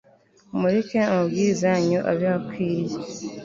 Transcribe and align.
Mureke 0.59 0.97
amabwiriza 1.09 1.65
yanyu 1.73 1.99
abe 2.11 2.27
akwiriye 2.37 2.99